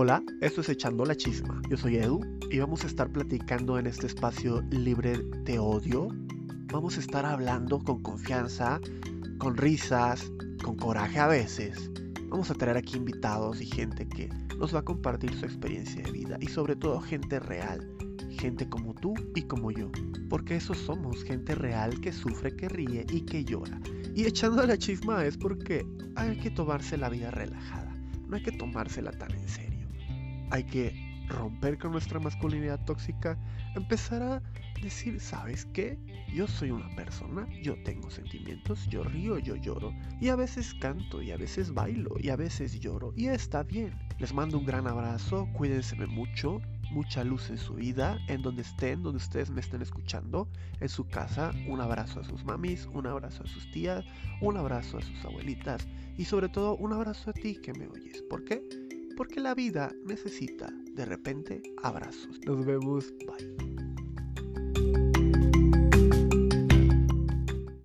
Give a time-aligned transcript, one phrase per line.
[0.00, 1.60] Hola, esto es Echando la Chisma.
[1.68, 2.20] Yo soy Edu
[2.52, 6.10] y vamos a estar platicando en este espacio libre de odio.
[6.72, 8.80] Vamos a estar hablando con confianza,
[9.38, 10.30] con risas,
[10.62, 11.90] con coraje a veces.
[12.28, 16.12] Vamos a traer aquí invitados y gente que nos va a compartir su experiencia de
[16.12, 17.84] vida y sobre todo gente real,
[18.30, 19.90] gente como tú y como yo,
[20.30, 23.80] porque eso somos, gente real que sufre, que ríe y que llora.
[24.14, 25.84] Y echando la chisma es porque
[26.14, 27.92] hay que tomarse la vida relajada,
[28.28, 29.77] no hay que tomársela tan en serio.
[30.50, 33.38] Hay que romper con nuestra masculinidad tóxica,
[33.74, 34.42] empezar a
[34.82, 35.98] decir, ¿sabes qué?
[36.34, 41.20] Yo soy una persona, yo tengo sentimientos, yo río, yo lloro, y a veces canto,
[41.20, 43.92] y a veces bailo, y a veces lloro, y está bien.
[44.18, 46.60] Les mando un gran abrazo, cuídense mucho,
[46.90, 50.48] mucha luz en su vida, en donde estén, donde ustedes me estén escuchando,
[50.80, 54.04] en su casa, un abrazo a sus mamis, un abrazo a sus tías,
[54.40, 58.22] un abrazo a sus abuelitas y sobre todo un abrazo a ti que me oyes.
[58.28, 58.67] ¿Por qué?
[59.18, 62.38] Porque la vida necesita de repente abrazos.
[62.46, 63.67] Nos vemos, bye.